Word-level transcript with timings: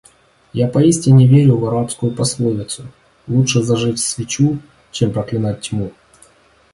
Я 0.59 0.67
поистине 0.67 1.27
верю 1.27 1.57
в 1.57 1.65
арабскую 1.67 2.11
пословицу: 2.11 2.85
"лучше 3.27 3.61
зажечь 3.61 3.99
свечу, 4.01 4.57
чем 4.89 5.11
проклинать 5.13 5.61
тьму". 5.61 5.91